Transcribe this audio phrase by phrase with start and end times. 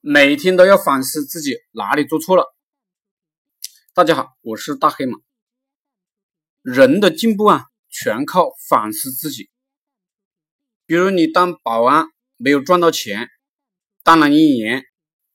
[0.00, 2.44] 每天都要反思自己哪里做错了。
[3.92, 5.18] 大家好，我是大黑马。
[6.62, 9.50] 人的进步啊，全靠反思自己。
[10.86, 12.06] 比如你当保安
[12.36, 13.28] 没有赚到钱，
[14.04, 14.84] 当了一年，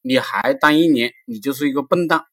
[0.02, 2.24] 你还当一年，你就是一个笨蛋。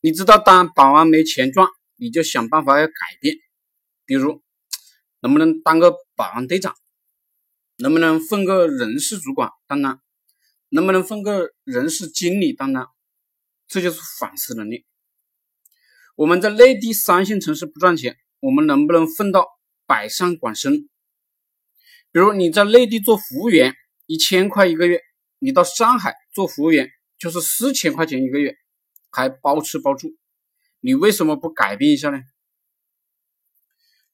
[0.00, 3.36] 你知道当保安没钱赚，你就想办法要改变。
[4.06, 4.42] 比如，
[5.20, 6.74] 能不能当个保安队长？
[7.76, 9.50] 能不能混个人事主管？
[9.66, 10.00] 当当。
[10.74, 12.90] 能不能分个人事经理当当？
[13.68, 14.84] 这就是反思能力。
[16.16, 19.46] 我们在内地三线城市不赚钱，我们能不能混到
[19.86, 20.90] 百上广深？
[22.10, 25.00] 比如你在内地做服务员，一千块一个月，
[25.38, 28.56] 你到上海做服务员就是四千块钱一个月，
[29.12, 30.16] 还包吃包住，
[30.80, 32.18] 你为什么不改变一下呢？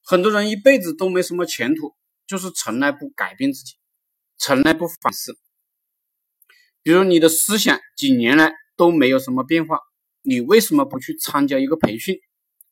[0.02, 3.77] 很多人一辈子都没什么前途，就是从来不改变自己，
[4.36, 5.38] 从来不反思。
[6.83, 9.78] 比如你的思想几年来都没有什么变化，
[10.23, 12.19] 你为什么不去参加一个培训，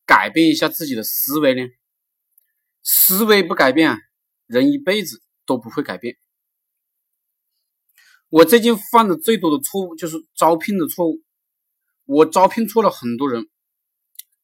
[0.06, 1.68] 改变一下自己的思维呢？
[2.82, 3.98] 思维不改变啊，
[4.46, 6.16] 人一辈子都不会改变。
[8.30, 11.22] 我最近犯的最多的错误就是招聘的错误，
[12.06, 13.46] 我招聘错了很多人，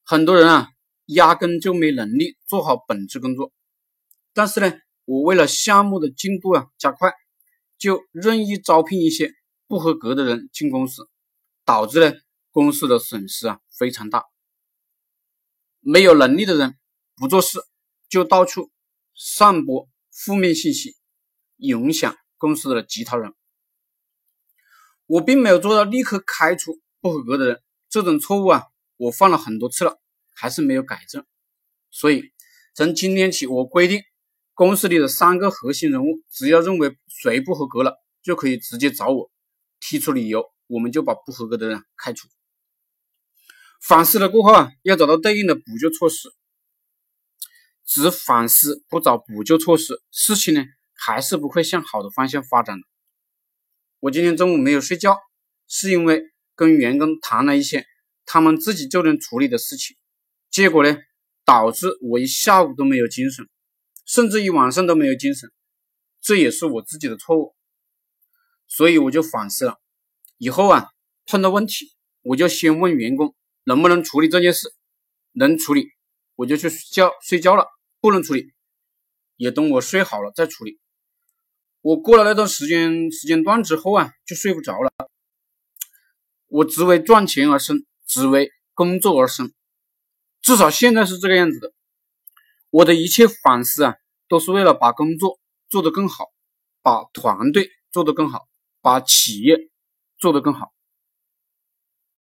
[0.05, 0.69] 很多人啊，
[1.06, 3.53] 压根就没能力做好本职工作。
[4.34, 4.73] 但是呢，
[5.06, 7.12] 我为了项目的进度啊加快，
[7.78, 9.33] 就任意招聘一些。
[9.67, 11.09] 不合格的人进公司，
[11.65, 12.17] 导致呢
[12.51, 14.25] 公司的损失啊非常大。
[15.81, 16.79] 没有能力的人
[17.17, 17.61] 不做事，
[18.09, 18.71] 就到处
[19.15, 20.97] 散播负面信息，
[21.56, 23.34] 影响公司的其他人。
[25.06, 28.65] 我并没有做到立刻开除不合格的人，这种错误啊
[28.97, 30.01] 我犯了很多次了，
[30.34, 31.27] 还是没有改正。
[31.91, 32.33] 所以
[32.75, 34.03] 从今天起，我规定
[34.55, 39.31] 公司里的三个核心人物，只要认为谁不合格了，就可以直接找我。
[39.87, 42.27] 提出理由，我们就把不合格的人开除。
[43.83, 46.33] 反思了过后啊，要找到对应的补救措施。
[47.84, 52.87] 只反思不找补救措施，事情呢还是不会向好的方向发展的。
[54.00, 55.19] 我今天中午没有睡觉，
[55.69, 56.23] 是因为
[56.55, 57.84] 跟员工谈了一些
[58.25, 59.99] 他们自己就能处理的事情，
[60.50, 60.97] 结果呢
[61.44, 63.47] 导致我一下午都没有精神，
[64.06, 65.53] 甚至一晚上都没有精神，
[66.23, 67.55] 这也是我自己的错误。
[68.77, 69.79] 所以我就反思了，
[70.37, 70.89] 以后啊
[71.27, 74.75] 碰到问题，我就先问员工能不能处理这件事，
[75.31, 75.87] 能处理
[76.35, 77.69] 我就去睡觉睡觉了，
[78.01, 78.53] 不能处理
[79.37, 80.81] 也等我睡好了再处理。
[81.83, 84.91] 我过了那段时间时间段之后啊，就睡不着了。
[86.49, 89.53] 我只为赚钱而生，只为工作而生，
[90.43, 91.73] 至少现在是这个样子的。
[92.71, 93.95] 我的一切反思啊，
[94.27, 96.33] 都是为了把工作做得更好，
[96.83, 98.49] 把团队做得更好。
[98.84, 99.71] 把企业
[100.19, 100.74] 做得更好。